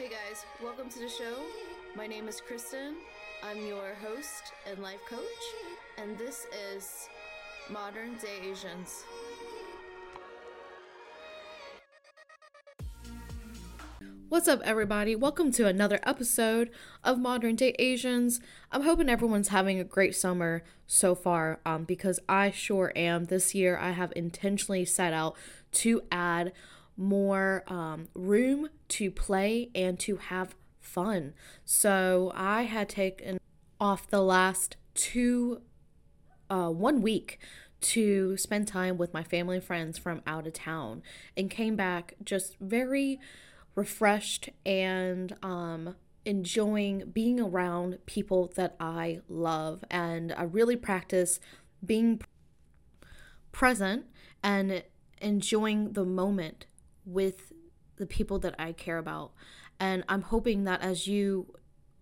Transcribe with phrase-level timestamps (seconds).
[0.00, 1.36] Hey guys, welcome to the show.
[1.94, 2.94] My name is Christen.
[3.42, 5.20] I'm your host and life coach,
[5.98, 7.10] and this is
[7.68, 9.04] Modern Day Asians.
[14.30, 15.14] What's up, everybody?
[15.14, 16.70] Welcome to another episode
[17.04, 18.40] of Modern Day Asians.
[18.72, 23.26] I'm hoping everyone's having a great summer so far um, because I sure am.
[23.26, 25.36] This year, I have intentionally set out
[25.72, 26.52] to add
[27.00, 31.32] more um, room to play and to have fun.
[31.64, 33.38] So I had taken
[33.80, 35.62] off the last two,
[36.50, 37.38] uh, one week
[37.80, 41.02] to spend time with my family and friends from out of town
[41.36, 43.18] and came back just very
[43.74, 49.82] refreshed and um, enjoying being around people that I love.
[49.90, 51.40] And I really practice
[51.84, 52.20] being
[53.52, 54.04] present
[54.42, 54.82] and
[55.22, 56.66] enjoying the moment
[57.12, 57.52] with
[57.96, 59.32] the people that I care about.
[59.78, 61.54] And I'm hoping that as you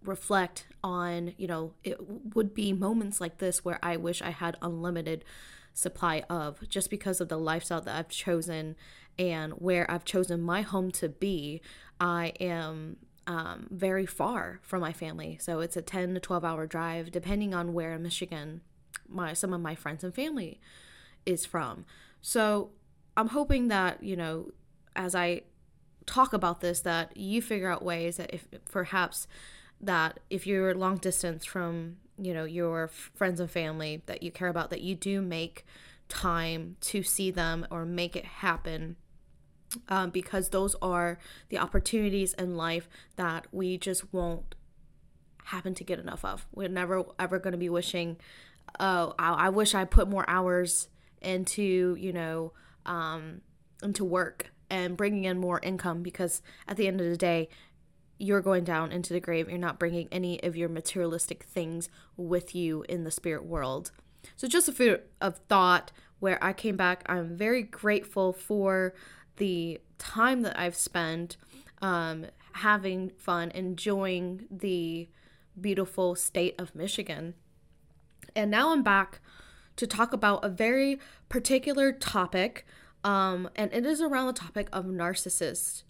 [0.03, 1.99] reflect on, you know, it
[2.35, 5.25] would be moments like this where I wish I had unlimited
[5.75, 8.77] supply of just because of the lifestyle that I've chosen
[9.19, 11.61] and where I've chosen my home to be.
[12.01, 15.39] I am um, very far from my family.
[15.41, 18.63] So it's a 10 to 12 hour drive, depending on where in Michigan
[19.09, 20.61] my some of my friends and family
[21.27, 21.85] is from.
[22.21, 22.71] So
[23.17, 24.51] I'm hoping that, you know,
[24.99, 25.43] as I
[26.05, 29.27] talk about this, that you figure out ways that if perhaps
[29.81, 34.49] that if you're long distance from you know your friends and family that you care
[34.49, 35.65] about that you do make
[36.09, 38.97] time to see them or make it happen
[39.89, 41.17] um, because those are
[41.49, 44.57] the opportunities in life that we just won't
[45.45, 46.47] happen to get enough of.
[46.53, 48.17] We're never ever going to be wishing
[48.81, 50.89] oh I, I, wish i put more hours
[51.23, 52.53] into you know
[52.87, 53.43] um,
[53.83, 57.49] into work and bringing in more income because at the end of the day
[58.19, 59.49] you're going down into the grave.
[59.49, 63.93] You're not bringing any of your materialistic things with you in the spirit world.
[64.37, 67.05] So just a food of thought where i came back.
[67.07, 68.95] I'm very grateful for
[69.37, 71.37] the time that i've spent
[71.81, 75.09] um, having fun enjoying the
[75.61, 77.35] beautiful state of michigan.
[78.35, 79.21] And now i'm back
[79.77, 82.67] to talk about a very particular topic
[83.09, 85.83] um, and it is around the topic of narcissists.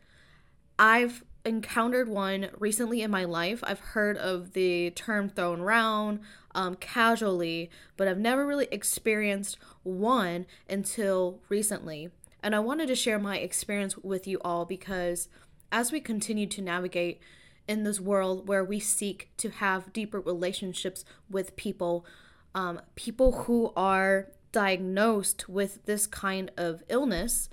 [0.78, 3.58] I've encountered one recently in my life.
[3.64, 6.20] I've heard of the term thrown around
[6.54, 12.10] um, casually, but I've never really experienced one until recently.
[12.40, 15.26] And I wanted to share my experience with you all because
[15.72, 17.20] as we continue to navigate
[17.66, 22.06] in this world where we seek to have deeper relationships with people,
[22.54, 27.48] um, people who are diagnosed with this kind of illness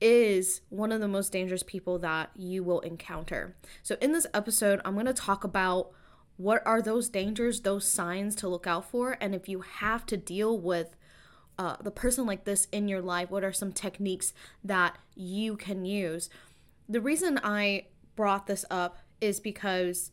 [0.00, 3.56] is one of the most dangerous people that you will encounter.
[3.82, 5.90] So, in this episode, I'm going to talk about
[6.36, 10.16] what are those dangers, those signs to look out for, and if you have to
[10.16, 10.96] deal with
[11.58, 14.32] uh, the person like this in your life, what are some techniques
[14.62, 16.30] that you can use?
[16.88, 20.12] The reason I brought this up is because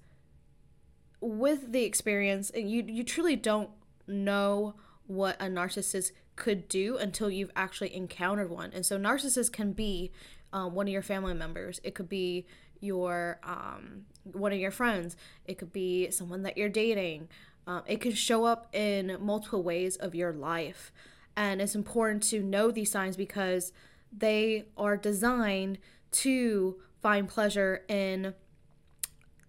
[1.22, 3.70] with the experience, you you truly don't
[4.08, 4.76] know
[5.08, 8.72] what a narcissist could do until you've actually encountered one.
[8.74, 10.12] And so, narcissists can be
[10.54, 11.80] um, one of your family members.
[11.84, 12.46] It could be
[12.80, 15.16] your um, one of your friends.
[15.46, 17.30] It could be someone that you're dating.
[17.68, 20.92] Um, it can show up in multiple ways of your life,
[21.36, 23.72] and it's important to know these signs because
[24.16, 25.80] they are designed
[26.12, 28.34] to find pleasure in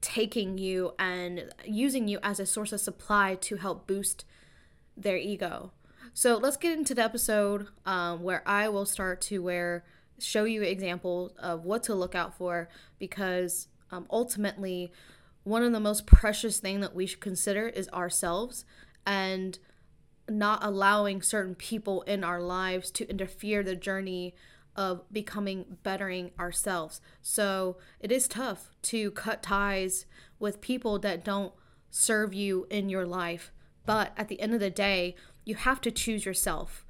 [0.01, 4.25] taking you and using you as a source of supply to help boost
[4.97, 5.73] their ego.
[6.15, 9.85] So let's get into the episode um, where I will start to where
[10.19, 12.69] show you examples of what to look out for
[12.99, 14.91] because um, ultimately
[15.45, 18.65] one of the most precious thing that we should consider is ourselves
[19.07, 19.59] and
[20.29, 24.35] not allowing certain people in our lives to interfere the journey
[24.75, 27.01] of becoming bettering ourselves.
[27.23, 30.07] So it is tough to cut ties
[30.39, 31.53] with people that don't
[31.91, 33.53] serve you in your life.
[33.87, 36.85] But at the end of the day, you have to choose yourself.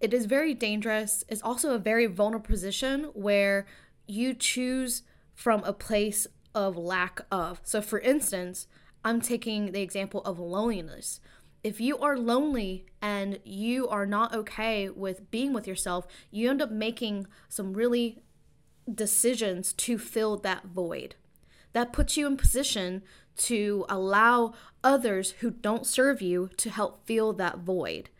[0.00, 1.24] It is very dangerous.
[1.28, 3.66] It's also a very vulnerable position where
[4.06, 5.02] you choose
[5.34, 7.60] from a place of lack of.
[7.62, 8.66] So, for instance,
[9.04, 11.20] I'm taking the example of loneliness.
[11.62, 16.60] If you are lonely and you are not okay with being with yourself, you end
[16.60, 18.22] up making some really
[18.92, 21.14] decisions to fill that void.
[21.72, 23.02] That puts you in position
[23.36, 28.10] to allow others who don't serve you to help fill that void.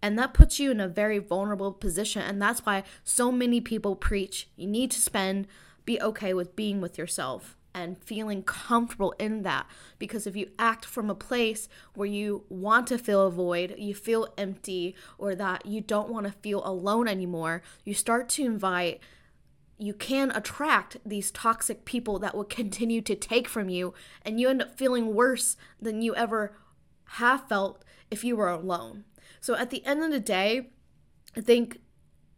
[0.00, 2.22] And that puts you in a very vulnerable position.
[2.22, 5.46] And that's why so many people preach you need to spend,
[5.84, 7.56] be okay with being with yourself.
[7.74, 9.66] and feeling comfortable in that.
[9.98, 13.94] Because if you act from a place where you want to fill a void, you
[13.94, 19.00] feel empty, or that you don't want to feel alone anymore, you start to invite
[19.82, 23.94] you can attract these toxic people that will continue to take from you,
[24.24, 26.56] and you end up feeling worse than you ever
[27.04, 29.04] have felt if you were alone.
[29.40, 30.70] So, at the end of the day,
[31.36, 31.80] I think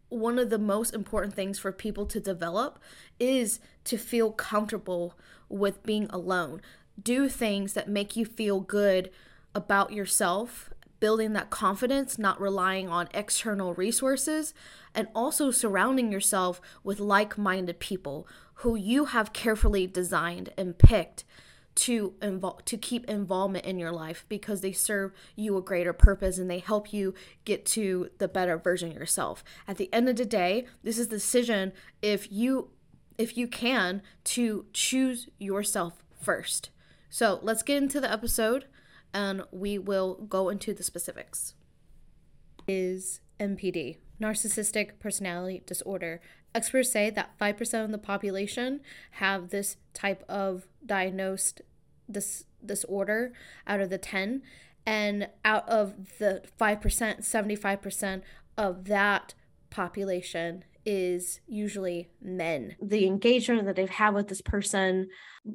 [0.09, 2.79] one of the most important things for people to develop
[3.19, 5.19] is to feel comfortable
[5.49, 6.61] with being alone.
[7.01, 9.11] Do things that make you feel good
[9.55, 14.55] about yourself, building that confidence, not relying on external resources,
[14.95, 18.27] and also surrounding yourself with like minded people
[18.59, 21.25] who you have carefully designed and picked
[21.75, 26.39] to involve to keep involvement in your life because they serve you a greater purpose
[26.39, 27.15] and they help you
[27.45, 29.43] get to the better version of yourself.
[29.67, 32.71] At the end of the day, this is the decision if you
[33.19, 36.71] if you can to choose yourself first.
[37.11, 38.67] So, let's get into the episode
[39.15, 41.55] and we will go into the specifics.
[42.67, 46.21] Is NPD, narcissistic personality disorder.
[46.55, 48.81] Experts say that 5% of the population
[49.13, 51.63] have this type of diagnosed
[52.09, 53.33] this disorder
[53.67, 54.43] out of the 10
[54.87, 58.23] and out of the 5%, 75%
[58.57, 59.35] of that
[59.71, 62.77] population is usually men.
[62.83, 65.09] The engagement that they've had with this person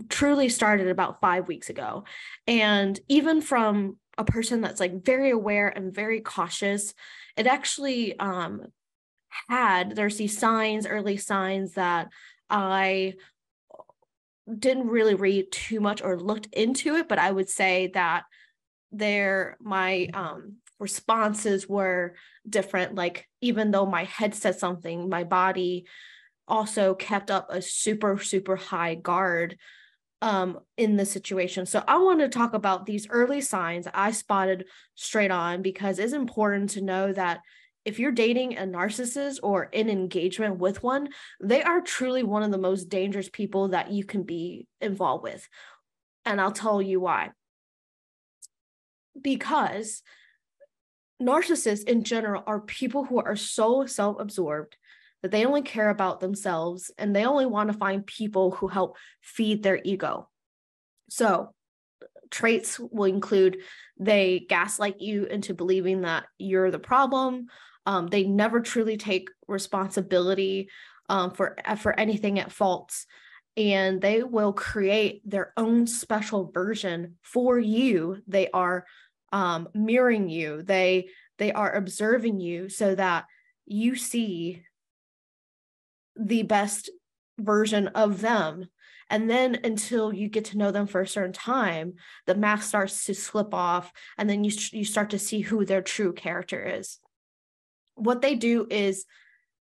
[0.09, 2.03] truly started about 5 weeks ago.
[2.47, 6.93] And even from a person that's like very aware and very cautious,
[7.37, 8.67] it actually um
[9.47, 12.09] had there's these signs, early signs that
[12.49, 13.13] I
[14.57, 18.23] didn't really read too much or looked into it, but I would say that
[18.91, 22.15] there my um responses were
[22.47, 22.95] different.
[22.95, 25.85] Like even though my head said something, my body
[26.47, 29.57] also kept up a super, super high guard
[30.21, 31.65] um in the situation.
[31.65, 34.65] So I want to talk about these early signs I spotted
[34.95, 37.39] straight on because it's important to know that
[37.85, 41.09] if you're dating a narcissist or in engagement with one,
[41.41, 45.47] they are truly one of the most dangerous people that you can be involved with.
[46.25, 47.31] And I'll tell you why.
[49.19, 50.03] Because
[51.21, 54.75] narcissists in general are people who are so self absorbed
[55.21, 58.95] that they only care about themselves and they only want to find people who help
[59.21, 60.30] feed their ego.
[61.10, 61.54] So,
[62.31, 63.57] traits will include
[63.98, 67.48] they gaslight you into believing that you're the problem
[67.89, 70.69] um, they never truly take responsibility
[71.10, 73.07] um, for uh, for anything at faults,
[73.57, 78.21] and they will create their own special version for you.
[78.27, 78.86] They are
[79.31, 80.63] um, mirroring you.
[80.63, 83.25] They they are observing you so that
[83.65, 84.63] you see
[86.15, 86.89] the best
[87.39, 88.67] version of them
[89.09, 91.93] and then until you get to know them for a certain time
[92.25, 95.81] the mask starts to slip off and then you you start to see who their
[95.81, 96.99] true character is
[97.99, 99.05] what they do is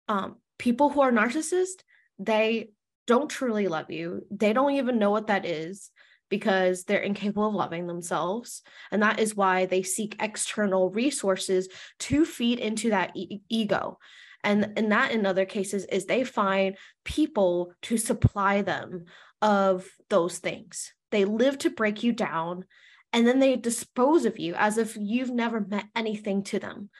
[0.08, 1.82] um, people who are narcissists,
[2.18, 2.70] they
[3.06, 4.26] don't truly love you.
[4.30, 5.90] They don't even know what that is
[6.34, 8.62] because they're incapable of loving themselves.
[8.90, 11.68] And that is why they seek external resources
[12.00, 14.00] to feed into that e- ego.
[14.42, 19.04] And, and that in other cases is they find people to supply them
[19.40, 20.92] of those things.
[21.12, 22.64] They live to break you down
[23.12, 26.90] and then they dispose of you as if you've never meant anything to them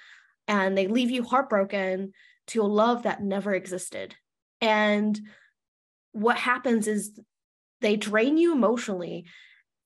[0.46, 2.12] and they leave you heartbroken
[2.46, 4.14] to a love that never existed.
[4.60, 5.20] And
[6.12, 7.18] what happens is
[7.84, 9.26] they drain you emotionally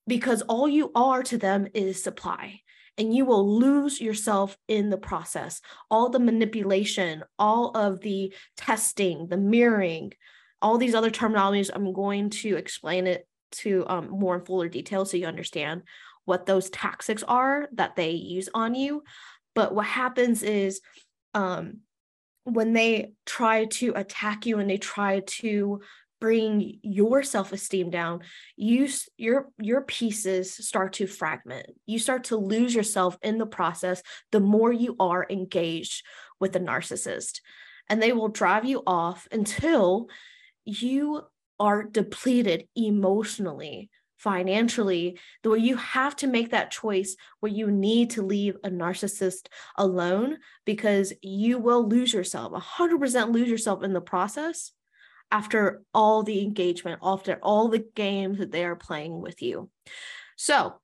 [0.07, 2.61] because all you are to them is supply.
[2.97, 5.61] And you will lose yourself in the process.
[5.91, 10.13] All the manipulation, all of the testing, the mirroring,
[10.63, 15.05] all these other terminologies, I'm going to explain it to um, more in fuller detail
[15.05, 15.83] so you understand
[16.25, 19.03] what those tactics are that they use on you.
[19.57, 20.81] But what happens is
[21.35, 21.79] um,
[22.45, 25.81] when they try to attack you and they try to
[26.21, 28.21] bring your self-esteem down
[28.57, 31.67] you your your pieces start to fragment.
[31.87, 36.05] You start to lose yourself in the process the more you are engaged
[36.41, 37.41] with a narcissist.
[37.89, 40.09] And they will drive you off until
[40.65, 41.23] you
[41.59, 48.11] are depleted emotionally financially, the way you have to make that choice where you need
[48.11, 49.47] to leave a narcissist
[49.77, 54.73] alone because you will lose yourself, 100% lose yourself in the process
[55.31, 59.71] after all the engagement, after all the games that they are playing with you.
[60.37, 60.75] So,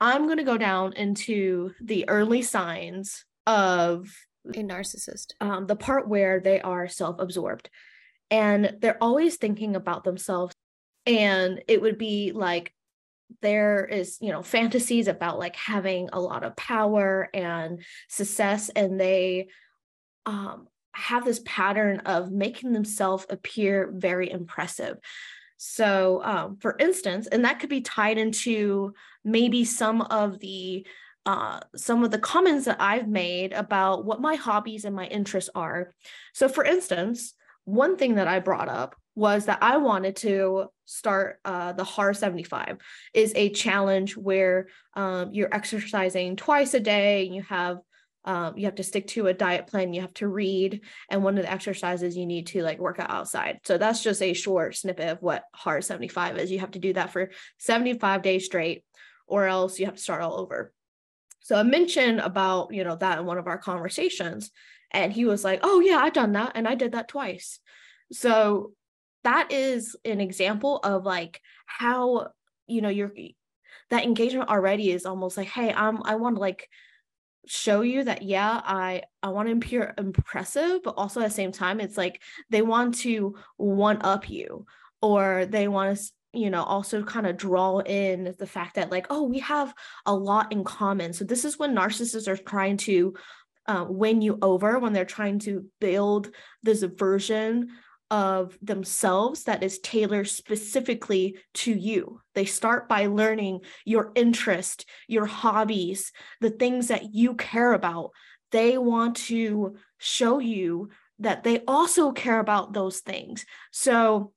[0.00, 4.08] I'm going to go down into the early signs of
[4.46, 7.68] a narcissist, um, the part where they are self absorbed
[8.30, 10.54] and they're always thinking about themselves.
[11.06, 12.74] And it would be like
[13.42, 18.68] there is you know fantasies about like having a lot of power and success.
[18.70, 19.48] And they
[20.26, 24.98] um have this pattern of making themselves appear very impressive
[25.56, 28.92] so um for instance and that could be tied into
[29.24, 30.86] maybe some of the
[31.26, 35.50] uh, some of the comments that I've made about what my hobbies and my interests
[35.54, 35.92] are.
[36.32, 37.34] So, for instance,
[37.66, 42.16] one thing that I brought up was that I wanted to start uh, the Hard
[42.16, 42.78] 75
[43.12, 47.76] is a challenge where um, you're exercising twice a day and you have
[48.24, 51.38] um, you have to stick to a diet plan you have to read and one
[51.38, 54.74] of the exercises you need to like work out outside so that's just a short
[54.76, 58.84] snippet of what hard 75 is you have to do that for 75 days straight
[59.26, 60.72] or else you have to start all over
[61.48, 64.50] so I mentioned about, you know, that in one of our conversations.
[64.90, 66.52] And he was like, oh, yeah, I've done that.
[66.54, 67.58] And I did that twice.
[68.12, 68.72] So
[69.24, 72.28] that is an example of like how,
[72.66, 73.12] you know, you're
[73.88, 76.68] that engagement already is almost like, hey, I'm I want to like
[77.48, 81.52] show you that yeah i i want to appear impressive but also at the same
[81.52, 84.66] time it's like they want to one up you
[85.00, 89.06] or they want to you know also kind of draw in the fact that like
[89.10, 89.74] oh we have
[90.06, 91.12] a lot in common.
[91.12, 93.14] So this is when narcissists are trying to
[93.66, 96.30] uh, win you over when they're trying to build
[96.62, 97.68] this version
[98.10, 102.20] of themselves that is tailored specifically to you.
[102.34, 108.10] They start by learning your interest, your hobbies, the things that you care about.
[108.50, 113.44] They want to show you that they also care about those things.
[113.72, 114.32] So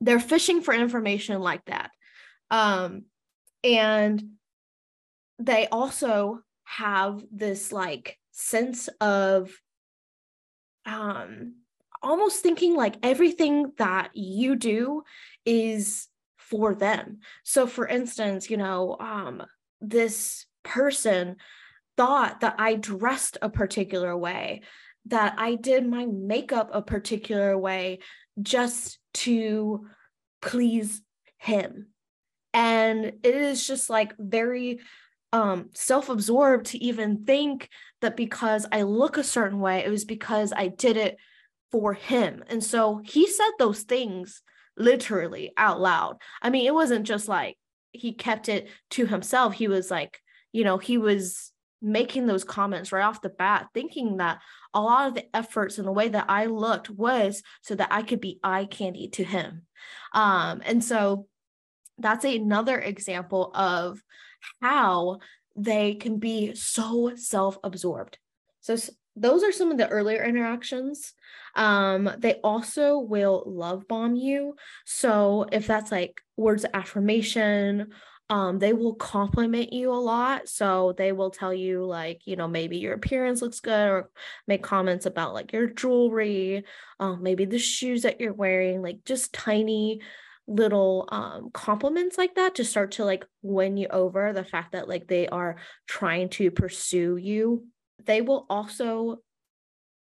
[0.00, 1.90] they're fishing for information like that.
[2.50, 3.04] Um,
[3.64, 4.22] and
[5.38, 9.50] they also have this like sense of
[10.84, 11.54] um
[12.02, 15.02] almost thinking like everything that you do
[15.44, 17.18] is for them.
[17.44, 19.42] So for instance, you know, um
[19.80, 21.36] this person
[21.96, 24.62] thought that I dressed a particular way,
[25.06, 28.00] that I did my makeup a particular way
[28.40, 29.86] just to
[30.40, 31.02] please
[31.38, 31.88] him.
[32.54, 34.80] And it is just like very
[35.32, 37.68] um self-absorbed to even think
[38.00, 41.18] that because I look a certain way, it was because I did it
[41.70, 42.44] for him.
[42.48, 44.42] And so he said those things
[44.76, 46.16] literally out loud.
[46.40, 47.56] I mean, it wasn't just like
[47.92, 49.54] he kept it to himself.
[49.54, 50.20] He was like,
[50.52, 54.40] you know, he was making those comments right off the bat, thinking that
[54.74, 58.02] a lot of the efforts and the way that I looked was so that I
[58.02, 59.62] could be eye candy to him.
[60.12, 61.26] Um, and so
[61.98, 64.02] that's another example of
[64.60, 65.18] how
[65.56, 68.18] they can be so self absorbed.
[68.60, 68.76] So,
[69.20, 71.12] those are some of the earlier interactions.
[71.54, 74.54] Um, they also will love bomb you.
[74.84, 77.92] So, if that's like words of affirmation
[78.30, 82.48] um they will compliment you a lot so they will tell you like you know
[82.48, 84.10] maybe your appearance looks good or
[84.46, 86.64] make comments about like your jewelry
[87.00, 90.00] um maybe the shoes that you're wearing like just tiny
[90.46, 94.88] little um compliments like that to start to like win you over the fact that
[94.88, 95.56] like they are
[95.86, 97.66] trying to pursue you
[98.08, 99.18] they will also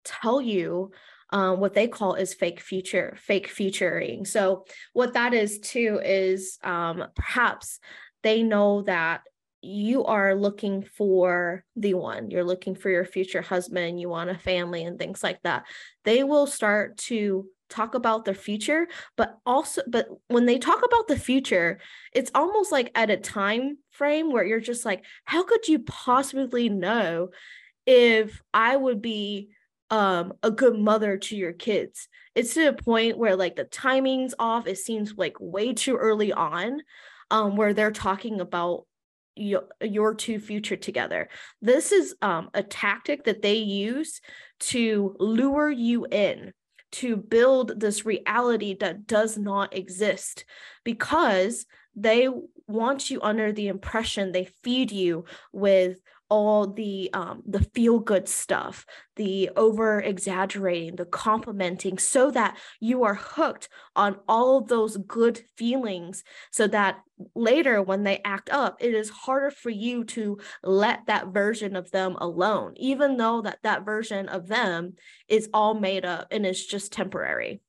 [0.04, 0.92] tell you
[1.30, 4.24] um, what they call is fake future, fake featuring.
[4.24, 7.80] So what that is too is um, perhaps
[8.22, 9.22] they know that
[9.62, 14.36] you are looking for the one you're looking for your future husband you want a
[14.36, 15.64] family and things like that
[16.04, 21.08] they will start to talk about the future but also but when they talk about
[21.08, 21.80] the future
[22.12, 26.68] it's almost like at a time frame where you're just like how could you possibly
[26.68, 27.30] know
[27.86, 29.50] if i would be
[29.90, 34.34] um a good mother to your kids it's to a point where like the timing's
[34.38, 36.80] off it seems like way too early on
[37.30, 38.86] um, where they're talking about
[39.36, 41.28] your, your two future together.
[41.60, 44.20] This is um, a tactic that they use
[44.60, 46.52] to lure you in
[46.92, 50.44] to build this reality that does not exist
[50.84, 52.28] because they
[52.68, 55.98] want you under the impression they feed you with
[56.34, 63.04] all the um, the feel good stuff, the over exaggerating, the complimenting, so that you
[63.04, 66.98] are hooked on all of those good feelings, so that
[67.36, 71.92] later when they act up, it is harder for you to let that version of
[71.92, 74.94] them alone, even though that that version of them
[75.28, 77.60] is all made up and is just temporary.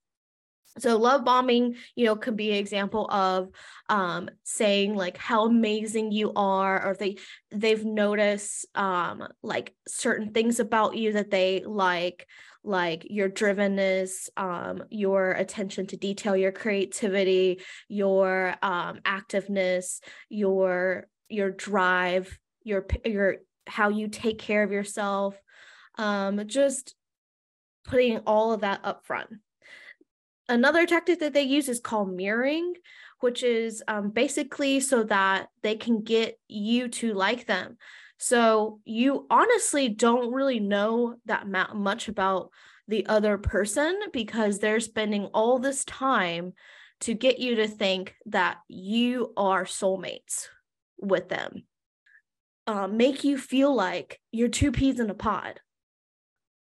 [0.77, 3.49] So love bombing you know could be an example of
[3.89, 7.17] um saying like how amazing you are or they
[7.51, 12.27] they've noticed um like certain things about you that they like
[12.63, 21.51] like your drivenness um your attention to detail your creativity your um activeness your your
[21.51, 25.35] drive your your how you take care of yourself
[25.97, 26.95] um just
[27.85, 29.29] putting all of that up front
[30.49, 32.73] another tactic that they use is called mirroring
[33.21, 37.77] which is um, basically so that they can get you to like them
[38.17, 42.49] so you honestly don't really know that much about
[42.87, 46.53] the other person because they're spending all this time
[47.01, 50.47] to get you to think that you are soulmates
[50.99, 51.63] with them
[52.67, 55.59] um, make you feel like you're two peas in a pod.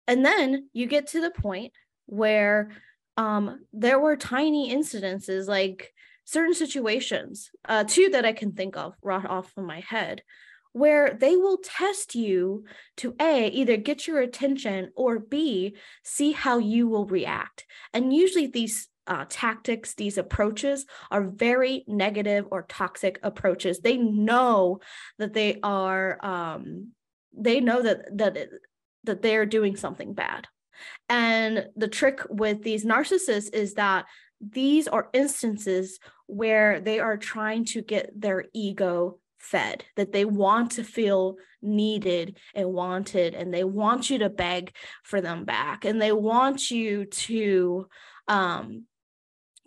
[0.07, 1.73] And then you get to the point
[2.05, 2.71] where
[3.17, 5.93] um, there were tiny incidences, like
[6.25, 10.23] certain situations, uh, two that I can think of right off of my head,
[10.73, 12.65] where they will test you
[12.97, 17.65] to A, either get your attention or B, see how you will react.
[17.93, 23.79] And usually these uh, tactics, these approaches are very negative or toxic approaches.
[23.79, 24.79] They know
[25.19, 26.91] that they are, um,
[27.37, 28.49] they know that that
[29.03, 30.47] that they're doing something bad.
[31.09, 34.05] And the trick with these narcissists is that
[34.41, 40.71] these are instances where they are trying to get their ego fed, that they want
[40.71, 46.01] to feel needed and wanted, and they want you to beg for them back, and
[46.01, 47.87] they want you to
[48.27, 48.85] um,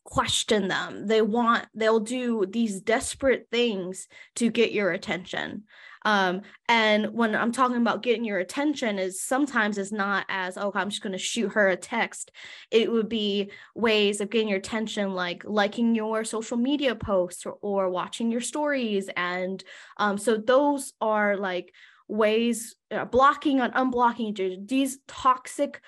[0.04, 1.06] question them.
[1.06, 5.64] They want, they'll do these desperate things to get your attention.
[6.04, 10.72] Um, and when I'm talking about getting your attention, is sometimes it's not as, oh,
[10.74, 12.30] I'm just going to shoot her a text.
[12.70, 17.56] It would be ways of getting your attention, like liking your social media posts or,
[17.60, 19.08] or watching your stories.
[19.16, 19.62] And
[19.96, 21.72] um, so those are like
[22.08, 25.80] ways, uh, blocking and unblocking these toxic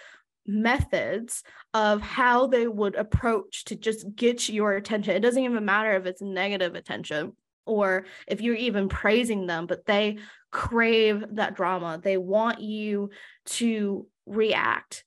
[0.46, 1.42] methods
[1.74, 5.14] of how they would approach to just get your attention.
[5.14, 7.32] It doesn't even matter if it's negative attention
[7.66, 10.18] or if you're even praising them, but they
[10.50, 12.00] crave that drama.
[12.02, 13.10] They want you
[13.46, 15.04] to react.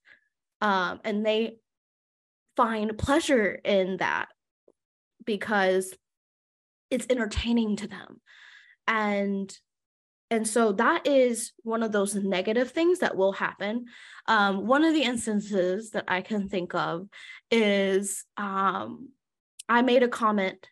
[0.61, 1.57] Um, and they
[2.55, 4.29] find pleasure in that
[5.25, 5.93] because
[6.89, 8.21] it's entertaining to them.
[8.87, 9.55] And
[10.29, 13.85] and so that is one of those negative things that will happen.
[14.27, 17.07] Um, one of the instances that I can think of
[17.51, 19.09] is um,
[19.69, 20.67] I made a comment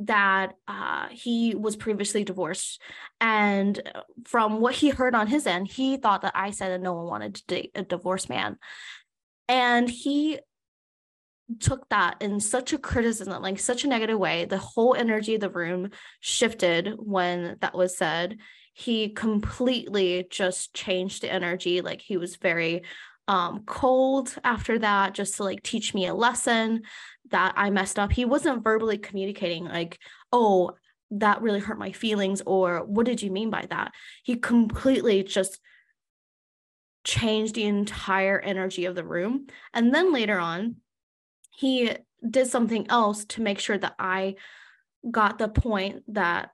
[0.00, 2.80] that uh, he was previously divorced.
[3.20, 3.80] And
[4.26, 7.06] from what he heard on his end, he thought that I said that no one
[7.06, 8.58] wanted to date a divorced man.
[9.48, 10.38] And he
[11.60, 14.44] took that in such a criticism, like such a negative way.
[14.44, 18.38] The whole energy of the room shifted when that was said
[18.74, 22.82] he completely just changed the energy like he was very
[23.28, 26.82] um cold after that just to like teach me a lesson
[27.30, 28.10] that I messed up.
[28.10, 29.98] He wasn't verbally communicating like
[30.32, 30.72] oh
[31.10, 33.92] that really hurt my feelings or what did you mean by that?
[34.24, 35.60] He completely just
[37.04, 39.46] changed the entire energy of the room.
[39.72, 40.76] And then later on
[41.50, 41.92] he
[42.28, 44.36] did something else to make sure that I
[45.10, 46.50] got the point that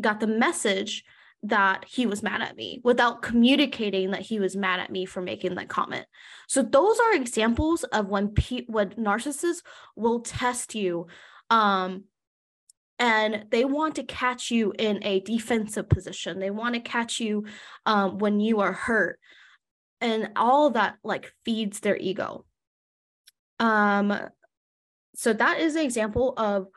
[0.00, 1.04] got the message
[1.44, 5.20] that he was mad at me without communicating that he was mad at me for
[5.20, 6.06] making that comment.
[6.48, 9.62] So those are examples of when pe- when narcissists
[9.94, 11.06] will test you
[11.50, 12.04] um
[12.98, 16.38] and they want to catch you in a defensive position.
[16.38, 17.44] They want to catch you
[17.84, 19.18] um when you are hurt.
[20.00, 22.46] And all that like feeds their ego.
[23.60, 24.18] Um
[25.14, 26.68] so that is an example of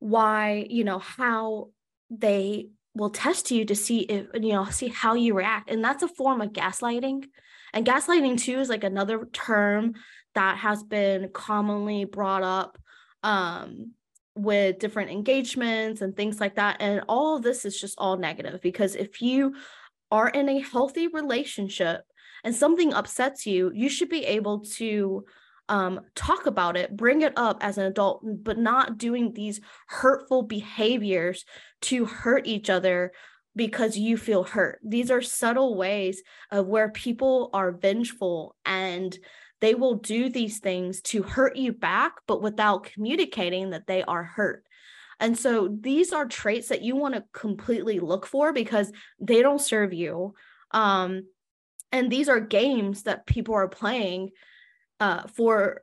[0.00, 1.68] why, you know, how
[2.10, 6.02] they will test you to see if you know see how you react and that's
[6.02, 7.24] a form of gaslighting.
[7.72, 9.94] And gaslighting too is like another term
[10.34, 12.78] that has been commonly brought up
[13.22, 13.92] um,
[14.34, 16.78] with different engagements and things like that.
[16.80, 19.54] And all of this is just all negative because if you
[20.10, 22.02] are in a healthy relationship
[22.42, 25.24] and something upsets you you should be able to
[25.70, 30.42] um, talk about it, bring it up as an adult, but not doing these hurtful
[30.42, 31.44] behaviors
[31.82, 33.12] to hurt each other
[33.54, 34.80] because you feel hurt.
[34.84, 39.16] These are subtle ways of where people are vengeful and
[39.60, 44.24] they will do these things to hurt you back, but without communicating that they are
[44.24, 44.64] hurt.
[45.20, 49.60] And so these are traits that you want to completely look for because they don't
[49.60, 50.34] serve you.
[50.72, 51.26] Um,
[51.92, 54.30] and these are games that people are playing
[55.00, 55.82] uh, for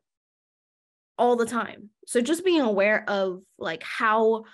[1.17, 1.89] all the time.
[2.06, 4.45] So just being aware of like how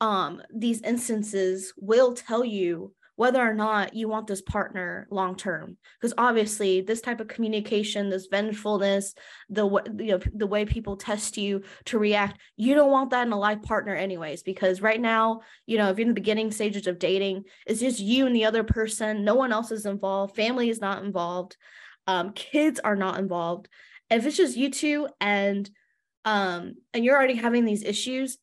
[0.00, 5.76] um these instances will tell you whether or not you want this partner long term
[6.00, 9.14] because obviously this type of communication this vengefulness
[9.50, 9.64] the
[9.98, 13.38] you know the way people test you to react you don't want that in a
[13.38, 16.98] life partner anyways because right now you know if you're in the beginning stages of
[16.98, 19.24] dating it's just you and the other person.
[19.24, 20.36] No one else is involved.
[20.36, 21.56] Family is not involved.
[22.06, 23.68] Um, kids are not involved
[24.14, 25.68] if it's just you two and
[26.24, 28.38] um and you're already having these issues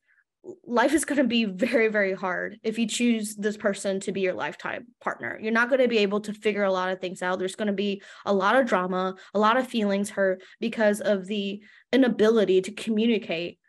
[0.66, 4.22] life is going to be very very hard if you choose this person to be
[4.22, 5.40] your lifetime partner.
[5.42, 7.38] You're not going to be able to figure a lot of things out.
[7.38, 11.28] There's going to be a lot of drama a lot of feelings hurt because of
[11.28, 11.62] the
[11.94, 13.60] inability to communicate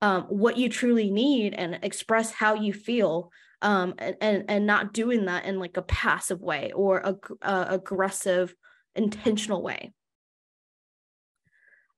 [0.00, 4.92] um, what you truly need and express how you feel um, and, and and not
[4.92, 8.54] doing that in like a passive way or a, a aggressive
[8.94, 9.92] intentional way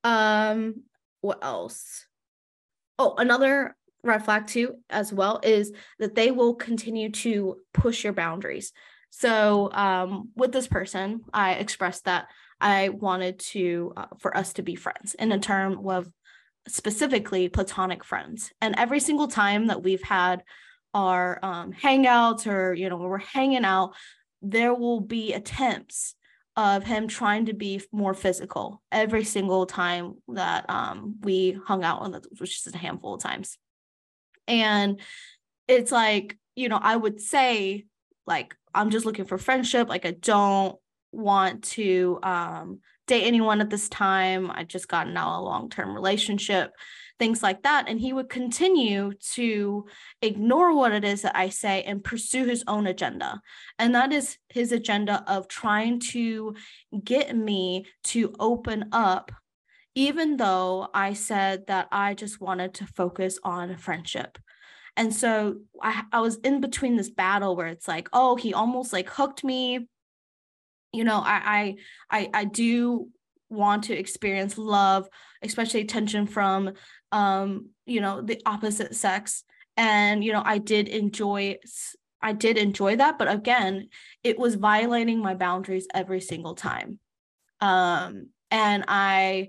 [0.05, 0.83] um
[1.21, 2.07] what else?
[2.99, 8.13] Oh another red flag too as well is that they will continue to push your
[8.13, 8.73] boundaries.
[9.11, 12.27] So um, with this person i expressed that
[12.61, 16.11] i wanted to uh, for us to be friends in a term of
[16.69, 18.53] specifically platonic friends.
[18.61, 20.43] And every single time that we've had
[20.95, 23.95] our um, hangouts or you know we're hanging out
[24.43, 26.15] there will be attempts
[26.57, 32.03] of him trying to be more physical every single time that um, we hung out,
[32.03, 33.59] on the which is a handful of times.
[34.47, 35.01] And
[35.67, 37.87] it's like, you know, I would say,
[38.27, 39.89] like, I'm just looking for friendship.
[39.89, 40.77] Like, I don't
[41.13, 44.51] want to um, date anyone at this time.
[44.51, 46.73] I just gotten out a long term relationship,
[47.19, 47.89] things like that.
[47.89, 49.87] And he would continue to
[50.21, 53.41] ignore what it is that I say and pursue his own agenda.
[53.79, 56.55] And that is his agenda of trying to
[57.05, 59.31] get me to open up
[59.95, 64.39] even though I said that I just wanted to focus on friendship.
[64.97, 68.93] And so I, I was in between this battle where it's like, oh, he almost
[68.93, 69.89] like hooked me.
[70.93, 71.77] You know, I
[72.11, 73.09] I I, I do
[73.49, 75.09] want to experience love,
[75.43, 76.73] especially attention from
[77.15, 79.45] um, you know, the opposite sex.
[79.77, 81.59] And, you know, I did enjoy
[82.21, 83.91] I did enjoy that, but again,
[84.23, 86.99] it was violating my boundaries every single time.
[87.61, 89.49] Um, and I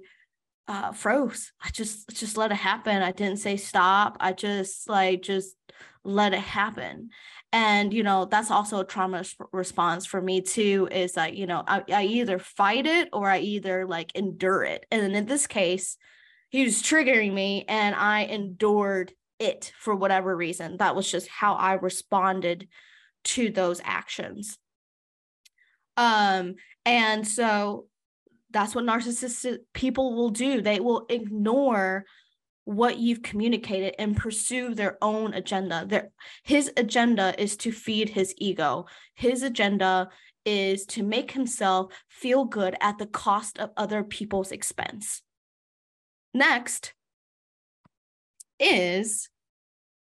[0.68, 1.54] uh, froze.
[1.64, 3.02] I just just let it happen.
[3.02, 4.18] I didn't say stop.
[4.20, 5.56] I just like just
[6.04, 7.10] let it happen.
[7.54, 9.24] And you know that's also a trauma
[9.54, 10.90] response for me too.
[10.92, 14.86] Is that you know I, I either fight it or I either like endure it.
[14.92, 15.98] And in this case,
[16.56, 20.78] he was triggering me, and I endured it for whatever reason.
[20.78, 22.70] That was just how I responded
[23.26, 24.58] to those actions.
[25.98, 27.88] Um, and so
[28.52, 30.62] that's what narcissistic people will do.
[30.62, 32.06] They will ignore
[32.64, 35.86] what you've communicated and pursue their own agenda.
[35.86, 36.12] Their
[36.46, 38.86] his agenda is to feed his ego.
[39.14, 40.08] His agenda
[40.46, 45.22] is to make himself feel good at the cost of other people's expense.
[46.36, 46.94] Next
[48.60, 49.30] is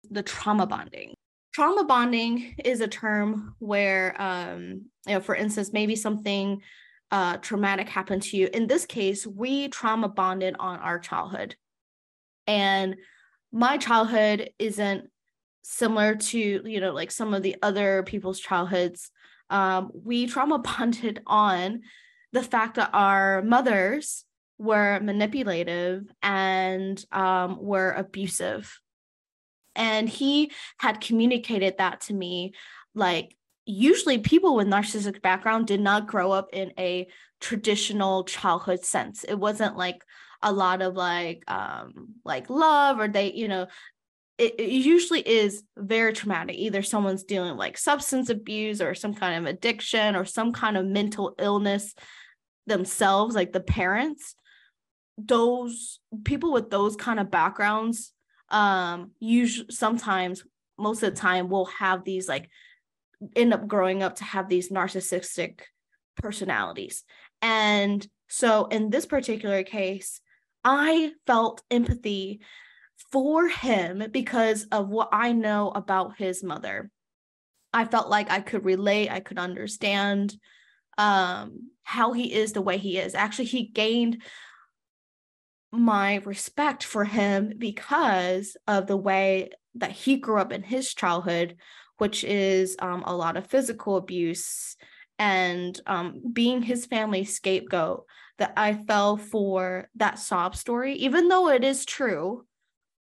[0.10, 1.14] the trauma bonding.
[1.54, 6.64] Trauma bonding is a term where, um, you know, for instance, maybe something
[7.12, 8.50] uh, traumatic happened to you.
[8.52, 11.56] In this case, we trauma bonded on our childhood.
[12.48, 12.96] And
[13.52, 15.12] my childhood isn't
[15.62, 19.12] similar to, you know, like some of the other people's childhoods.
[19.52, 21.82] Um, we trauma bonded on
[22.32, 24.26] the fact that our mothers
[24.58, 28.80] were manipulative and um, were abusive.
[29.76, 32.54] And he had communicated that to me
[32.96, 33.36] like
[33.66, 37.08] usually people with narcissistic background did not grow up in a
[37.40, 39.24] traditional childhood sense.
[39.24, 40.04] It wasn't like
[40.42, 43.66] a lot of like um like love or they you know
[44.38, 46.58] it, it usually is very traumatic.
[46.58, 50.86] Either someone's dealing like substance abuse or some kind of addiction or some kind of
[50.86, 51.94] mental illness
[52.66, 54.36] themselves like the parents
[55.18, 58.14] those people with those kind of backgrounds
[58.50, 60.44] um usually sometimes
[60.78, 62.50] most of the time will have these like
[63.36, 65.62] end up growing up to have these narcissistic
[66.18, 67.04] personalities.
[67.42, 70.22] And so in this particular case,
[70.64, 72.42] I felt empathy
[73.12, 76.90] for him because of what I know about his mother.
[77.74, 80.36] I felt like I could relate, I could understand
[80.98, 83.16] um, how he is the way he is.
[83.16, 84.22] Actually, he gained
[85.74, 91.58] my respect for him because of the way that he grew up in his childhood
[91.98, 94.76] which is um, a lot of physical abuse
[95.20, 98.06] and um, being his family scapegoat
[98.40, 102.46] that I fell for that sob story, even though it is true.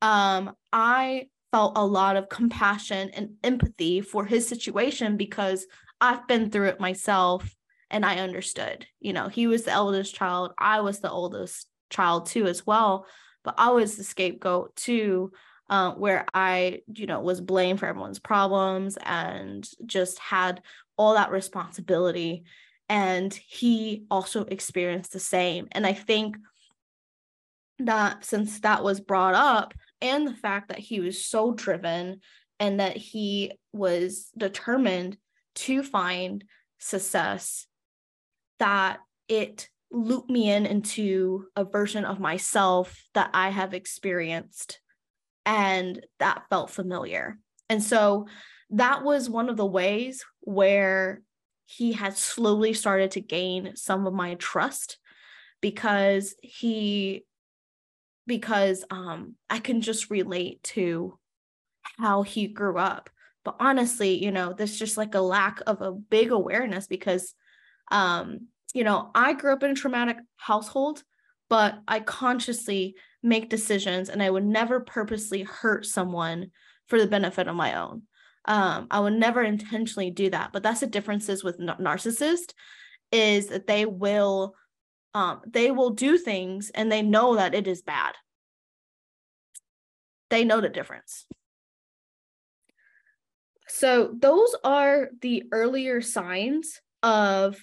[0.02, 5.66] Um, I felt a lot of compassion and empathy for his situation because
[6.00, 7.56] I've been through it myself
[7.90, 8.86] and I understood.
[9.00, 13.06] You know, he was the eldest child, I was the oldest child too, as well.
[13.44, 15.32] But I was the scapegoat too,
[15.70, 20.62] uh, where I, you know, was blamed for everyone's problems and just had
[20.98, 22.44] all that responsibility.
[22.90, 25.68] And he also experienced the same.
[25.72, 26.38] And I think
[27.80, 32.22] that since that was brought up, and the fact that he was so driven
[32.60, 35.18] and that he was determined
[35.56, 36.44] to find
[36.80, 37.66] success,
[38.60, 44.80] that it looped me in into a version of myself that I have experienced
[45.46, 47.38] and that felt familiar.
[47.70, 48.28] And so
[48.72, 51.22] that was one of the ways where
[51.66, 54.98] he had slowly started to gain some of my trust
[55.62, 57.26] because he
[58.28, 61.18] because um I can just relate to
[61.98, 63.10] how he grew up.
[63.44, 67.34] But honestly, you know, there's just like a lack of a big awareness because
[67.92, 71.04] um you know, I grew up in a traumatic household,
[71.50, 76.52] but I consciously make decisions and I would never purposely hurt someone
[76.88, 78.04] for the benefit of my own.
[78.46, 80.52] Um, I would never intentionally do that.
[80.52, 82.54] But that's the differences with narcissist
[83.12, 84.56] is that they will
[85.14, 88.16] um, they will do things and they know that it is bad.
[90.30, 91.26] They know the difference.
[93.68, 97.58] So those are the earlier signs of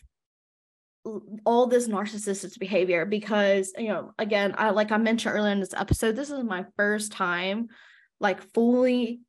[1.44, 5.74] all this narcissistic behavior because you know again i like i mentioned earlier in this
[5.74, 7.68] episode this is my first time
[8.20, 9.20] like fully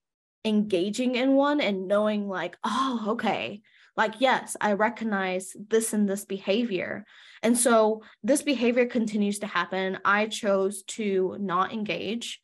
[0.46, 3.62] engaging in one and knowing like oh okay
[3.98, 7.06] like yes i recognize this and this behavior.
[7.42, 9.98] And so this behavior continues to happen.
[10.04, 12.42] I chose to not engage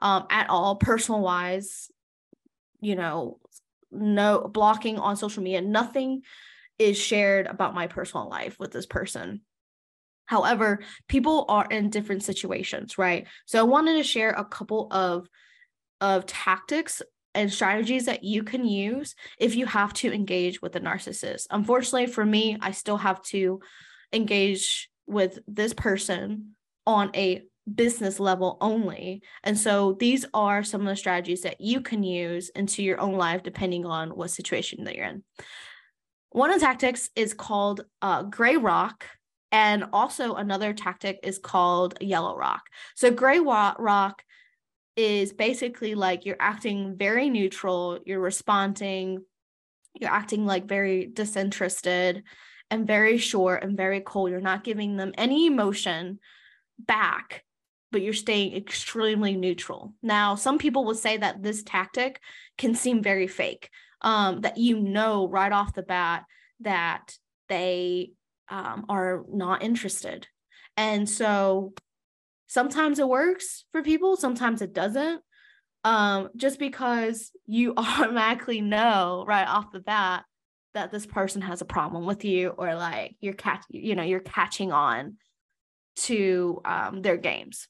[0.00, 1.90] um, at all personal wise
[2.84, 3.38] you know
[3.90, 6.22] no blocking on social media nothing
[6.78, 9.42] is shared about my personal life with this person.
[10.26, 13.26] However, people are in different situations, right?
[13.46, 15.28] So I wanted to share a couple of
[16.00, 17.02] of tactics
[17.34, 21.46] and strategies that you can use if you have to engage with a narcissist.
[21.50, 23.60] Unfortunately for me, I still have to
[24.12, 26.54] engage with this person
[26.86, 29.22] on a business level only.
[29.42, 33.14] And so these are some of the strategies that you can use into your own
[33.14, 35.24] life depending on what situation that you're in.
[36.34, 39.06] One of the tactics is called uh, gray rock,
[39.52, 42.62] and also another tactic is called yellow rock.
[42.96, 44.24] So, gray rock
[44.96, 49.24] is basically like you're acting very neutral, you're responding,
[49.94, 52.24] you're acting like very disinterested
[52.68, 54.32] and very short and very cold.
[54.32, 56.18] You're not giving them any emotion
[56.80, 57.44] back,
[57.92, 59.94] but you're staying extremely neutral.
[60.02, 62.20] Now, some people will say that this tactic
[62.58, 63.70] can seem very fake
[64.04, 66.24] um, that you know right off the bat
[66.60, 67.16] that
[67.48, 68.12] they
[68.48, 70.28] um, are not interested.
[70.76, 71.72] And so
[72.46, 75.22] sometimes it works for people, sometimes it doesn't.
[75.82, 80.24] Um, just because you automatically know right off the bat
[80.74, 84.18] that this person has a problem with you or like you're catch you know you're
[84.18, 85.16] catching on
[85.94, 87.68] to um, their games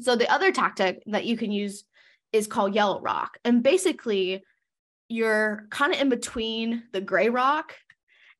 [0.00, 1.84] so the other tactic that you can use
[2.32, 4.42] is called yellow rock and basically
[5.08, 7.74] you're kind of in between the gray rock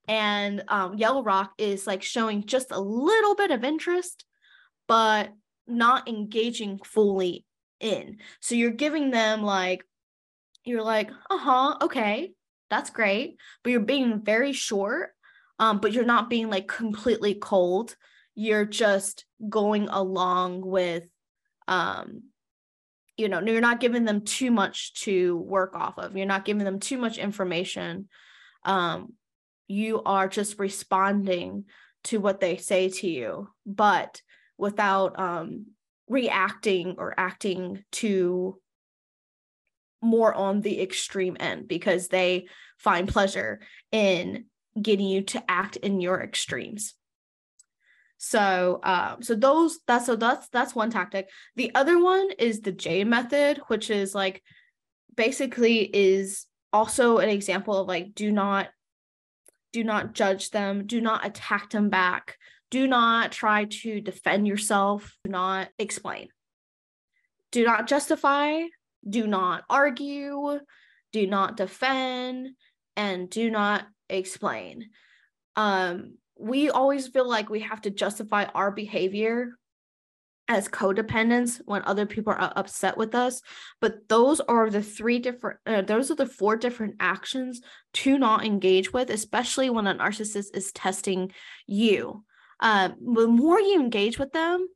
[0.09, 4.25] and um, yellow rock is like showing just a little bit of interest
[4.87, 5.31] but
[5.67, 7.47] not engaging fully
[7.81, 8.19] in.
[8.41, 9.85] So you're giving them like
[10.65, 12.33] you're like uh-huh okay
[12.71, 15.11] that's great but you're being very short
[15.59, 17.97] um, but you're not being like completely cold.
[18.35, 21.05] You're just going along with
[21.67, 22.25] um
[23.17, 26.17] you know you're not giving them too much to work off of.
[26.17, 28.09] You're not giving them too much information.
[28.65, 29.15] Um
[29.67, 31.65] you are just responding
[32.05, 34.21] to what they say to you but
[34.59, 35.67] without um
[36.07, 38.59] reacting or acting to
[40.03, 42.47] more on the extreme end because they
[42.79, 44.45] find pleasure in
[44.81, 46.95] getting you to act in your extremes
[48.25, 51.29] so um so those that's so that's that's one tactic.
[51.57, 54.43] The other one is the JADE method, which is like
[55.15, 58.69] basically is also an example of like do not
[59.75, 62.39] do not judge them, do not attack them back,
[62.71, 66.29] do not try to defend yourself, do not explain.
[67.53, 68.63] Do not justify,
[69.07, 70.61] do not argue,
[71.13, 72.49] do not defend,
[72.97, 74.89] and do not explain.
[75.57, 79.59] Um we always feel like we have to justify our behavior
[80.47, 83.41] as codependents when other people are upset with us.
[83.81, 87.63] But those are the three different uh, those are the four different actions
[87.95, 91.33] to not engage with especially when a narcissist is testing
[91.67, 92.25] you.
[92.61, 94.69] Um, the more you engage with them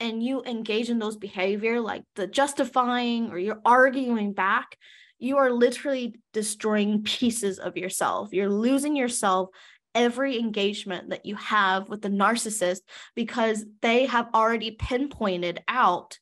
[0.00, 4.76] and you engage in those behavior like the justifying or you're arguing back
[5.18, 8.28] you are literally destroying pieces of yourself.
[8.32, 9.48] You're losing yourself
[9.94, 12.80] every engagement that you have with the narcissist
[13.14, 16.18] because they have already pinpointed out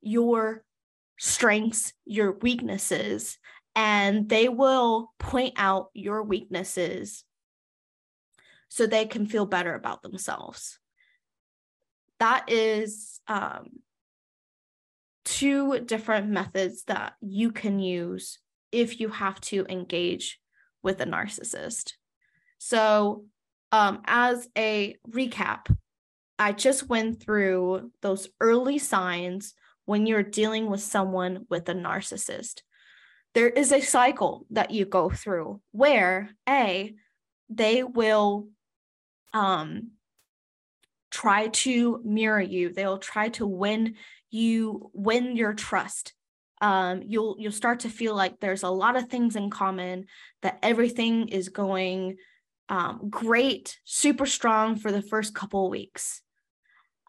[0.00, 0.64] your
[1.18, 3.38] strengths, your weaknesses,
[3.74, 7.24] and they will point out your weaknesses
[8.68, 10.78] so they can feel better about themselves.
[12.18, 13.66] That is um,
[15.24, 18.38] two different methods that you can use
[18.70, 20.40] if you have to engage
[20.82, 21.92] with a narcissist.
[22.64, 23.24] So,
[23.72, 25.66] um, as a recap,
[26.38, 32.62] I just went through those early signs when you're dealing with someone with a narcissist.
[33.34, 36.94] There is a cycle that you go through where A,
[37.48, 38.46] they will
[39.34, 39.90] um,
[41.10, 42.72] try to mirror you.
[42.72, 43.96] They'll try to win
[44.30, 46.14] you, win your trust.
[46.60, 50.06] Um, you'll you'll start to feel like there's a lot of things in common,
[50.42, 52.18] that everything is going
[52.68, 56.22] um, great, super strong for the first couple weeks.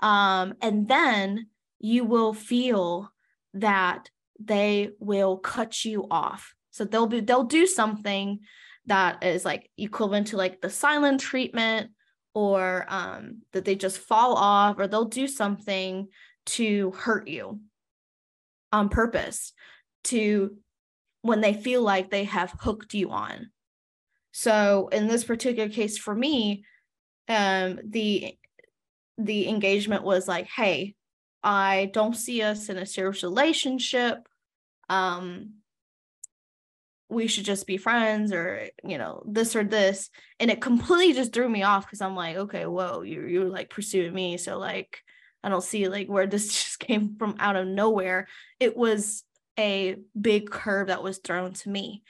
[0.01, 1.47] Um, and then
[1.79, 3.11] you will feel
[3.53, 6.53] that they will cut you off.
[6.71, 8.39] So they'll be they'll do something
[8.87, 11.91] that is like equivalent to like the silent treatment
[12.33, 16.07] or um, that they just fall off or they'll do something
[16.45, 17.59] to hurt you
[18.71, 19.53] on purpose
[20.05, 20.57] to
[21.21, 23.49] when they feel like they have hooked you on
[24.33, 26.65] so in this particular case for me,
[27.29, 28.35] um, the
[29.19, 30.95] the engagement was like, hey,
[31.43, 34.27] I don't see us in a serious relationship.
[34.89, 35.57] Um,
[37.09, 40.09] we should just be friends or you know this or this.
[40.39, 43.69] And it completely just threw me off because i'm like okay whoa you you're like
[43.69, 44.37] pursuing me.
[44.37, 44.97] So like
[45.43, 48.27] i don't see like where this just came from out of nowhere.
[48.59, 49.23] It was
[49.59, 52.01] a big curve that was thrown to me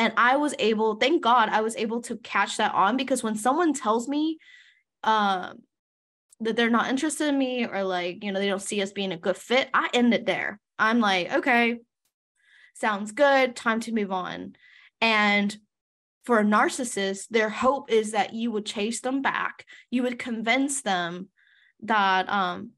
[0.00, 3.36] and i was able thank god i was able to catch that on because when
[3.36, 4.38] someone tells me
[5.04, 5.58] um
[6.40, 9.12] that they're not interested in me or like you know they don't see us being
[9.12, 10.58] a good fit i end it there.
[10.78, 11.78] I'm like okay
[12.74, 14.54] sounds good time to move on.
[15.02, 15.54] And
[16.24, 19.66] for a narcissist their hope is that you would chase them back.
[19.90, 21.28] You would convince them
[21.82, 22.70] that um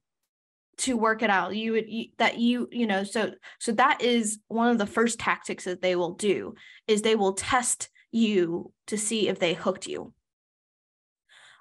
[0.78, 1.54] to work it out.
[1.54, 5.18] You would you, that you you know so so that is one of the first
[5.18, 6.54] tactics that they will do
[6.87, 10.12] is they will test you to see if they hooked you.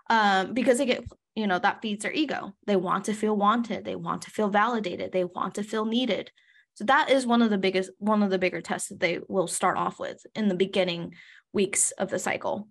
[0.10, 1.04] Um because they get
[1.36, 2.54] you know that feeds their ego.
[2.68, 3.86] They want to feel wanted.
[3.86, 5.12] They want to feel validated.
[5.12, 6.32] They want to feel needed.
[6.76, 9.48] So that is one of the biggest one of the bigger tests that they will
[9.48, 11.14] start off with in the beginning
[11.54, 12.70] weeks of the cycle.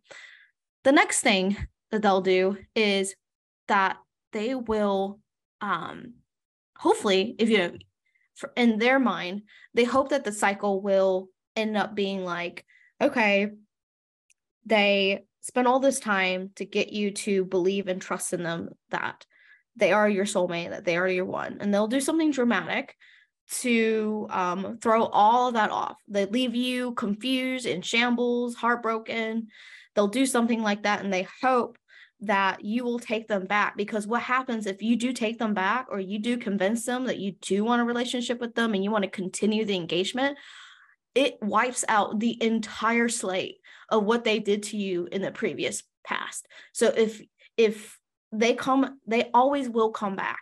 [0.84, 1.56] The next thing
[1.90, 3.14] that they'll do is
[3.68, 3.98] that
[4.32, 5.20] they will
[5.60, 6.14] um
[6.80, 7.72] hopefully if you know
[8.56, 9.42] in their mind
[9.74, 12.64] they hope that the cycle will end up being like
[13.00, 13.50] okay
[14.64, 19.26] they spend all this time to get you to believe and trust in them that
[19.76, 22.96] they are your soulmate that they are your one and they'll do something dramatic
[23.50, 25.96] to um, throw all of that off.
[26.08, 29.48] They leave you confused in shambles heartbroken.
[29.94, 31.76] They'll do something like that and they hope
[32.22, 35.86] that you will take them back because what happens if you do take them back
[35.90, 38.90] or you do convince them that you do want a relationship with them and you
[38.90, 40.36] want to continue the engagement
[41.14, 43.56] it wipes out the entire slate
[43.88, 46.46] of what they did to you in the previous past.
[46.72, 47.20] So if
[47.56, 47.98] if
[48.32, 50.40] they come they always will come back.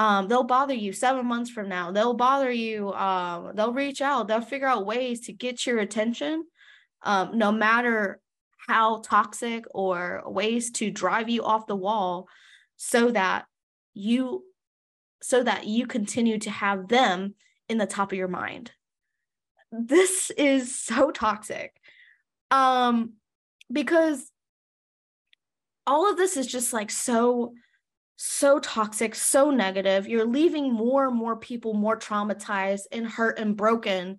[0.00, 1.90] Um, they'll bother you seven months from now.
[1.90, 4.28] They'll bother you um, they'll reach out.
[4.28, 6.44] They'll figure out ways to get your attention
[7.02, 8.20] um, no matter
[8.68, 12.28] how toxic or ways to drive you off the wall
[12.76, 13.46] so that
[13.94, 14.44] you
[15.20, 17.34] so that you continue to have them
[17.68, 18.70] in the top of your mind.
[19.72, 21.74] This is so toxic.
[22.50, 23.14] Um
[23.72, 24.30] because
[25.86, 27.54] all of this is just like so
[28.16, 30.06] so toxic so negative.
[30.06, 34.18] You're leaving more and more people more traumatized and hurt and broken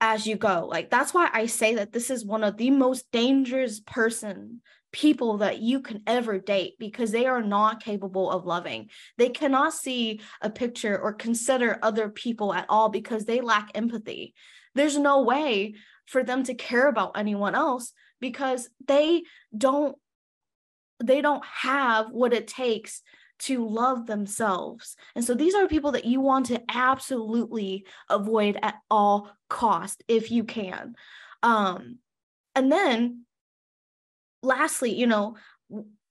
[0.00, 0.66] as you go.
[0.70, 4.60] Like that's why I say that this is one of the most dangerous person
[4.92, 8.88] people that you can ever date because they are not capable of loving.
[9.18, 14.32] They cannot see a picture or consider other people at all because they lack empathy.
[14.74, 15.74] There's no way
[16.06, 19.24] for them to care about anyone else because they
[19.56, 19.96] don't
[21.04, 23.02] they don't have what it takes
[23.40, 24.96] to love themselves.
[25.14, 30.30] And so these are people that you want to absolutely avoid at all cost if
[30.30, 30.94] you can.
[31.42, 31.98] Um
[32.54, 33.26] and then
[34.42, 35.36] lastly, you know,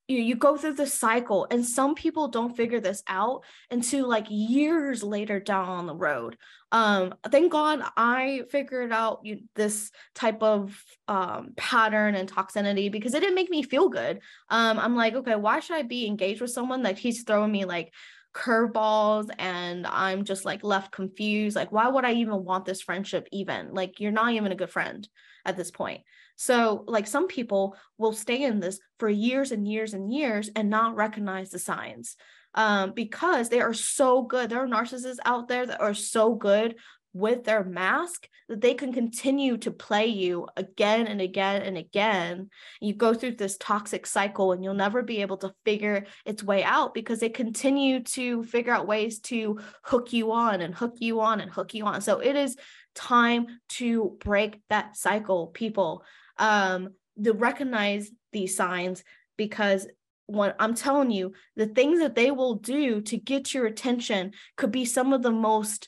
[0.08, 4.28] you, you go through the cycle and some people don't figure this out until like
[4.30, 6.38] years later down on the road.
[6.72, 13.14] Um thank god i figured out you, this type of um pattern and toxicity because
[13.14, 14.20] it didn't make me feel good.
[14.50, 17.66] Um i'm like okay why should i be engaged with someone that he's throwing me
[17.66, 17.94] like
[18.34, 21.56] curveballs and i'm just like left confused?
[21.56, 23.74] Like why would i even want this friendship even?
[23.74, 25.08] Like you're not even a good friend
[25.46, 26.02] at this point
[26.36, 30.70] so, like some people will stay in this for years and years and years and
[30.70, 32.18] not recognize the signs
[32.54, 34.50] um, because they are so good.
[34.50, 36.76] There are narcissists out there that are so good
[37.14, 42.50] with their mask that they can continue to play you again and again and again.
[42.82, 46.62] You go through this toxic cycle and you'll never be able to figure its way
[46.62, 51.22] out because they continue to figure out ways to hook you on and hook you
[51.22, 52.02] on and hook you on.
[52.02, 52.58] So it is
[52.96, 56.04] time to break that cycle, people
[56.38, 56.90] um,
[57.22, 59.04] to recognize these signs
[59.38, 59.88] because
[60.28, 64.72] when I'm telling you, the things that they will do to get your attention could
[64.72, 65.88] be some of the most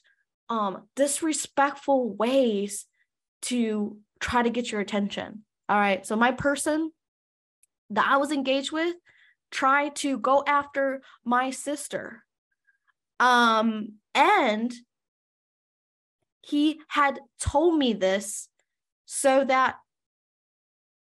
[0.50, 2.86] um, disrespectful ways
[3.44, 5.44] to try to get your attention.
[5.70, 6.06] All right.
[6.06, 6.92] So, my person
[7.90, 8.96] that I was engaged with
[9.52, 12.24] tried to go after my sister.
[13.20, 14.74] Um, and
[16.42, 18.48] he had told me this
[19.06, 19.78] so that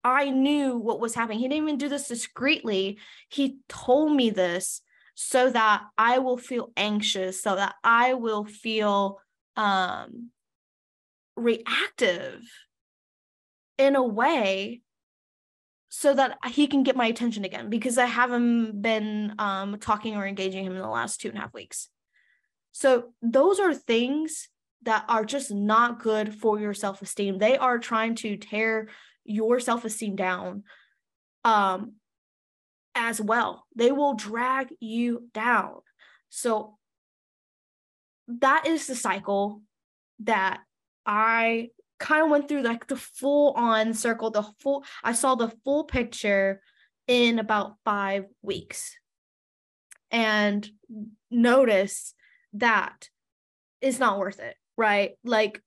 [0.06, 1.40] I knew what was happening.
[1.40, 3.00] He didn't even do this discreetly.
[3.28, 4.82] He told me this
[5.16, 9.20] so that I will feel anxious, so that I will feel
[9.56, 10.30] um,
[11.36, 12.42] reactive
[13.80, 14.82] in a way
[15.90, 20.28] so that he can get my attention again because I haven't been um, talking or
[20.28, 21.90] engaging him in the last two and a half weeks.
[22.74, 24.50] So, those are things
[24.84, 27.40] that are just not good for your self esteem.
[27.40, 28.90] They are trying to tear
[29.26, 30.64] your self-esteem down
[31.44, 31.94] um
[32.98, 33.66] as well.
[33.76, 35.82] They will drag you down.
[36.30, 36.78] So
[38.28, 39.62] that is the cycle
[40.24, 40.62] that
[41.06, 41.70] i
[42.00, 45.84] kind of went through like the full on circle the full i saw the full
[45.84, 46.62] picture
[47.08, 48.96] in about 5 weeks.
[50.10, 50.68] And
[51.30, 52.16] notice
[52.54, 53.10] that
[53.82, 55.12] it's not worth it right?
[55.24, 55.62] Like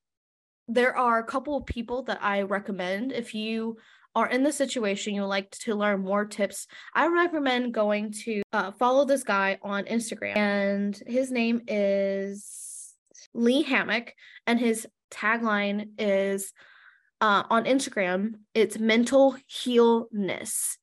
[0.69, 3.13] there are a couple of people that I recommend.
[3.13, 3.79] If you
[4.15, 8.73] are in the situation you like to learn more tips i recommend going to uh,
[8.73, 12.95] follow this guy on instagram and his name is
[13.35, 14.15] lee hammock
[14.47, 16.53] and his tagline is
[17.21, 20.79] uh, on instagram it's mental healness.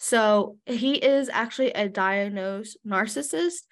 [0.00, 3.66] So he is actually a diagnosed narcissist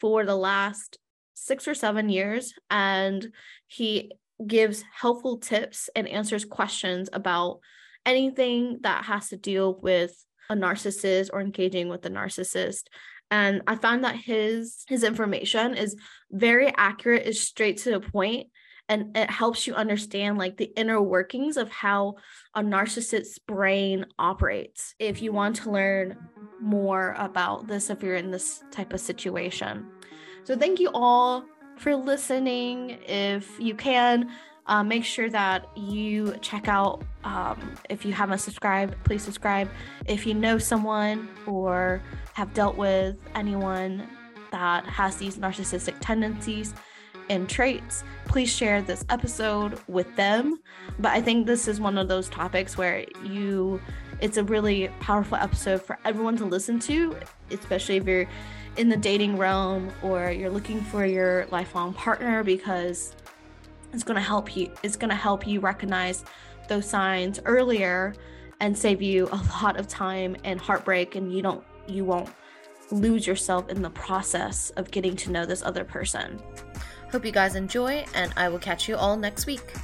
[0.00, 0.98] for the last
[1.34, 3.32] six or seven years and
[3.66, 4.12] he
[4.46, 7.60] gives helpful tips and answers questions about
[8.04, 10.12] anything that has to deal with
[10.50, 12.84] a narcissist or engaging with a narcissist.
[13.30, 15.96] And i found that his his information is
[16.30, 18.48] very accurate is straight to the point
[18.88, 22.16] and it helps you understand like the inner workings of how
[22.54, 26.18] a narcissist's brain operates if you want to learn
[26.60, 29.86] more about this if you're in this type of situation.
[30.44, 31.44] So thank you all
[31.76, 32.98] for listening.
[33.06, 34.30] If you can,
[34.66, 37.02] uh, make sure that you check out.
[37.24, 39.68] Um, if you haven't subscribed, please subscribe.
[40.06, 42.02] If you know someone or
[42.34, 44.08] have dealt with anyone
[44.50, 46.74] that has these narcissistic tendencies
[47.30, 50.60] and traits, please share this episode with them.
[50.98, 53.80] But I think this is one of those topics where you,
[54.20, 57.16] it's a really powerful episode for everyone to listen to,
[57.50, 58.28] especially if you're
[58.76, 63.14] in the dating realm or you're looking for your lifelong partner because
[63.92, 66.24] it's going to help you it's going to help you recognize
[66.68, 68.14] those signs earlier
[68.60, 72.30] and save you a lot of time and heartbreak and you don't you won't
[72.90, 76.40] lose yourself in the process of getting to know this other person.
[77.10, 79.74] Hope you guys enjoy and I will catch you all next week.